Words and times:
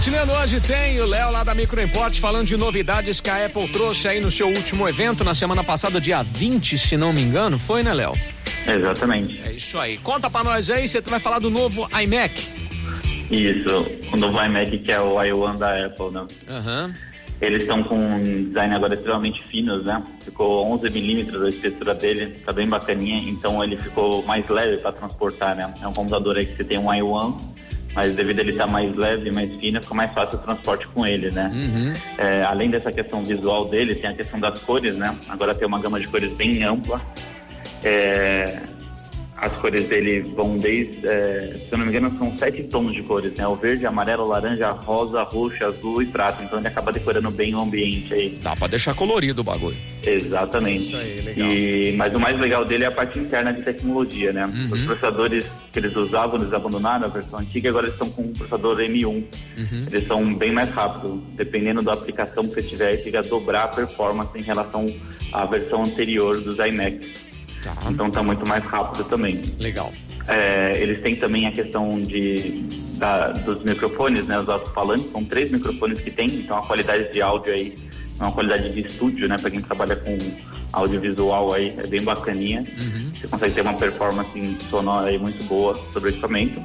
Compartilhando 0.00 0.32
hoje 0.32 0.60
tem 0.62 0.98
o 0.98 1.04
Léo 1.04 1.30
lá 1.30 1.44
da 1.44 1.54
Micro 1.54 1.78
Import 1.78 2.18
falando 2.18 2.46
de 2.46 2.56
novidades 2.56 3.20
que 3.20 3.28
a 3.28 3.44
Apple 3.44 3.68
trouxe 3.68 4.08
aí 4.08 4.18
no 4.18 4.30
seu 4.30 4.46
último 4.46 4.88
evento 4.88 5.22
na 5.22 5.34
semana 5.34 5.62
passada, 5.62 6.00
dia 6.00 6.22
20, 6.22 6.78
se 6.78 6.96
não 6.96 7.12
me 7.12 7.20
engano, 7.20 7.58
foi, 7.58 7.82
né, 7.82 7.92
Léo? 7.92 8.12
Exatamente. 8.66 9.42
É 9.46 9.52
isso 9.52 9.78
aí. 9.78 9.98
Conta 9.98 10.30
pra 10.30 10.42
nós 10.42 10.70
aí, 10.70 10.88
você 10.88 11.02
vai 11.02 11.20
falar 11.20 11.38
do 11.38 11.50
novo 11.50 11.86
iMac. 12.02 12.32
Isso, 13.30 13.92
o 14.10 14.16
novo 14.16 14.42
iMac 14.42 14.78
que 14.78 14.90
é 14.90 14.98
o 14.98 15.16
i1 15.16 15.58
da 15.58 15.84
Apple, 15.84 16.10
né? 16.12 16.26
Aham. 16.48 16.94
Eles 17.38 17.64
estão 17.64 17.82
com 17.82 17.94
um 17.94 18.44
design 18.44 18.74
agora 18.74 18.94
extremamente 18.94 19.42
finos, 19.42 19.84
né? 19.84 20.02
Ficou 20.24 20.66
11 20.72 20.88
milímetros 20.88 21.42
a 21.42 21.50
espessura 21.50 21.94
dele, 21.94 22.38
tá 22.38 22.54
bem 22.54 22.66
bacaninha, 22.66 23.18
então 23.30 23.62
ele 23.62 23.78
ficou 23.78 24.24
mais 24.24 24.48
leve 24.48 24.78
para 24.78 24.92
transportar, 24.92 25.54
né? 25.54 25.74
É 25.82 25.86
um 25.86 25.92
computador 25.92 26.38
aí 26.38 26.46
que 26.46 26.56
você 26.56 26.64
tem 26.64 26.78
um 26.78 26.86
i1, 26.86 27.59
mas 27.94 28.14
devido 28.14 28.38
a 28.38 28.42
ele 28.42 28.52
estar 28.52 28.66
mais 28.66 28.94
leve, 28.94 29.30
mais 29.30 29.52
fino, 29.56 29.82
fica 29.82 29.94
mais 29.94 30.12
fácil 30.12 30.38
o 30.38 30.42
transporte 30.42 30.86
com 30.88 31.06
ele, 31.06 31.30
né? 31.30 31.50
Uhum. 31.52 31.92
É, 32.18 32.42
além 32.44 32.70
dessa 32.70 32.90
questão 32.90 33.24
visual 33.24 33.68
dele, 33.68 33.94
tem 33.94 34.10
a 34.10 34.14
questão 34.14 34.38
das 34.38 34.60
cores, 34.62 34.94
né? 34.94 35.16
Agora 35.28 35.54
tem 35.54 35.66
uma 35.66 35.78
gama 35.78 35.98
de 35.98 36.06
cores 36.06 36.30
bem 36.32 36.62
ampla. 36.62 37.00
É, 37.82 38.60
as 39.36 39.52
cores 39.54 39.88
dele 39.88 40.20
vão 40.36 40.58
desde, 40.58 41.06
é, 41.06 41.56
se 41.58 41.72
eu 41.72 41.78
não 41.78 41.86
me 41.86 41.90
engano, 41.90 42.16
são 42.18 42.36
sete 42.38 42.62
tons 42.64 42.92
de 42.92 43.02
cores, 43.02 43.36
né? 43.36 43.46
O 43.48 43.56
verde, 43.56 43.86
amarelo, 43.86 44.26
laranja, 44.26 44.70
rosa, 44.70 45.22
roxo, 45.22 45.64
azul 45.64 46.02
e 46.02 46.06
prata. 46.06 46.42
Então 46.44 46.58
ele 46.58 46.68
acaba 46.68 46.92
decorando 46.92 47.30
bem 47.30 47.54
o 47.54 47.60
ambiente 47.60 48.12
aí. 48.12 48.38
Dá 48.42 48.54
pra 48.54 48.68
deixar 48.68 48.94
colorido 48.94 49.40
o 49.40 49.44
bagulho. 49.44 49.76
Exatamente. 50.04 50.82
Isso 50.84 50.96
aí, 50.96 51.20
legal. 51.20 51.50
E, 51.50 51.94
mas 51.96 52.14
o 52.14 52.20
mais 52.20 52.38
legal 52.38 52.64
dele 52.64 52.84
é 52.84 52.86
a 52.86 52.90
parte 52.90 53.18
interna 53.18 53.52
de 53.52 53.62
tecnologia, 53.62 54.32
né? 54.32 54.46
Uhum. 54.46 54.68
Os 54.72 54.80
processadores 54.80 55.50
que 55.72 55.78
eles 55.78 55.94
usavam, 55.96 56.40
eles 56.40 56.52
abandonaram 56.52 57.04
a 57.06 57.08
versão 57.08 57.38
antiga, 57.38 57.68
agora 57.68 57.86
eles 57.86 57.94
estão 57.94 58.10
com 58.10 58.22
um 58.22 58.32
processador 58.32 58.78
M1. 58.78 59.06
Uhum. 59.06 59.24
Eles 59.90 60.06
são 60.06 60.34
bem 60.34 60.52
mais 60.52 60.70
rápidos. 60.70 61.18
Dependendo 61.36 61.82
da 61.82 61.92
aplicação 61.92 62.46
que 62.46 62.54
você 62.54 62.62
tiver, 62.62 62.96
chega 62.98 63.20
a 63.20 63.22
dobrar 63.22 63.64
a 63.64 63.68
performance 63.68 64.30
em 64.36 64.42
relação 64.42 64.86
à 65.32 65.44
versão 65.46 65.82
anterior 65.82 66.38
dos 66.40 66.58
iMacs. 66.58 67.30
Tá. 67.62 67.74
Então 67.90 68.10
tá 68.10 68.22
muito 68.22 68.46
mais 68.48 68.64
rápido 68.64 69.04
também. 69.04 69.42
Legal. 69.58 69.92
É, 70.28 70.78
eles 70.80 71.02
têm 71.02 71.16
também 71.16 71.46
a 71.46 71.52
questão 71.52 72.00
de, 72.00 72.62
da- 72.98 73.28
dos 73.32 73.62
microfones, 73.64 74.26
né? 74.26 74.38
Os 74.38 74.48
alto-falantes, 74.48 75.10
são 75.10 75.24
três 75.24 75.50
microfones 75.50 75.98
que 76.00 76.10
tem, 76.10 76.26
então 76.28 76.56
a 76.58 76.62
qualidade 76.66 77.12
de 77.12 77.20
áudio 77.20 77.52
aí 77.52 77.89
é 78.20 78.24
uma 78.24 78.32
qualidade 78.32 78.70
de 78.70 78.86
estúdio, 78.86 79.26
né? 79.26 79.38
Para 79.38 79.50
quem 79.50 79.62
trabalha 79.62 79.96
com 79.96 80.16
audiovisual 80.72 81.52
aí, 81.54 81.74
é 81.78 81.86
bem 81.86 82.02
bacaninha. 82.02 82.64
Você 83.14 83.26
consegue 83.26 83.54
ter 83.54 83.62
uma 83.62 83.74
performance 83.74 84.56
sonora 84.68 85.08
aí 85.08 85.18
muito 85.18 85.42
boa 85.44 85.78
sobre 85.92 86.10
o 86.10 86.12
equipamento. 86.12 86.62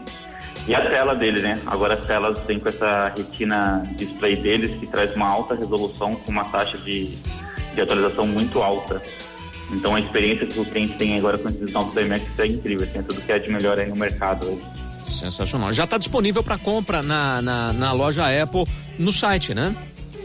E 0.68 0.76
a 0.76 0.90
tela 0.90 1.16
dele, 1.16 1.42
né? 1.42 1.62
Agora 1.66 1.94
as 1.94 2.06
telas 2.06 2.38
vêm 2.46 2.60
com 2.60 2.68
essa 2.68 3.14
retina 3.16 3.88
display 3.96 4.36
deles 4.36 4.78
que 4.80 4.88
traz 4.88 5.16
uma 5.16 5.30
alta 5.30 5.56
resolução 5.56 6.16
com 6.16 6.32
uma 6.32 6.46
taxa 6.46 6.78
de, 6.78 7.16
de 7.74 7.82
atualização 7.82 8.28
muito 8.28 8.62
alta. 8.62 9.02
Então 9.72 9.96
a 9.96 10.00
experiência 10.00 10.46
que 10.46 10.60
os 10.60 10.68
clientes 10.68 10.98
têm 10.98 11.18
agora 11.18 11.38
com 11.38 11.50
esses 11.50 11.72
novos 11.72 11.96
iMacs 11.96 12.38
é 12.40 12.48
incrível, 12.48 12.88
tem 12.88 13.02
tudo 13.04 13.22
que 13.22 13.32
é 13.32 13.40
de 13.40 13.52
melhor 13.52 13.80
aí 13.80 13.88
no 13.88 13.96
mercado. 13.96 14.48
hoje. 14.48 14.64
Sensacional. 15.08 15.72
Já 15.72 15.88
tá 15.88 15.98
disponível 15.98 16.44
pra 16.44 16.58
compra 16.58 17.02
na, 17.02 17.42
na, 17.42 17.74
na 17.74 17.92
loja 17.92 18.24
Apple 18.42 18.64
no 18.98 19.14
site, 19.14 19.54
né? 19.54 19.74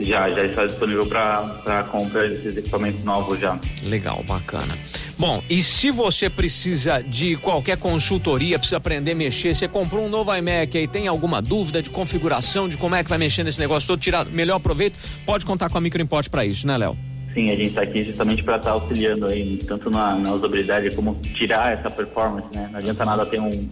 Já, 0.00 0.30
já 0.30 0.44
está 0.44 0.66
disponível 0.66 1.06
para 1.06 1.84
compra 1.90 2.28
desses 2.28 2.56
equipamentos 2.56 3.04
novos 3.04 3.38
já. 3.38 3.58
Legal, 3.84 4.22
bacana. 4.26 4.76
Bom, 5.18 5.42
e 5.50 5.62
se 5.62 5.90
você 5.90 6.30
precisa 6.30 7.02
de 7.02 7.36
qualquer 7.36 7.76
consultoria, 7.76 8.58
precisa 8.58 8.78
aprender 8.78 9.12
a 9.12 9.14
mexer, 9.14 9.54
você 9.54 9.68
comprou 9.68 10.04
um 10.04 10.08
novo 10.08 10.34
iMac 10.34 10.78
aí, 10.78 10.88
tem 10.88 11.06
alguma 11.06 11.42
dúvida 11.42 11.82
de 11.82 11.90
configuração, 11.90 12.68
de 12.68 12.78
como 12.78 12.94
é 12.94 13.04
que 13.04 13.10
vai 13.10 13.18
mexer 13.18 13.44
nesse 13.44 13.60
negócio 13.60 13.86
todo, 13.86 14.00
tirar 14.00 14.24
melhor 14.26 14.58
proveito, 14.60 14.98
pode 15.26 15.44
contar 15.44 15.68
com 15.68 15.76
a 15.76 15.80
Microimport 15.80 16.28
para 16.30 16.44
isso, 16.44 16.66
né, 16.66 16.78
Léo? 16.78 16.96
Sim, 17.34 17.50
a 17.50 17.54
gente 17.54 17.68
está 17.68 17.82
aqui 17.82 18.02
justamente 18.02 18.42
para 18.42 18.56
estar 18.56 18.72
auxiliando 18.72 19.26
aí, 19.26 19.56
tanto 19.58 19.88
na, 19.88 20.16
na 20.16 20.32
usabilidade 20.32 20.94
como 20.96 21.14
tirar 21.34 21.78
essa 21.78 21.88
performance, 21.88 22.48
né? 22.54 22.68
Não 22.72 22.80
adianta 22.80 23.04
nada 23.04 23.24
ter 23.24 23.40
um, 23.40 23.68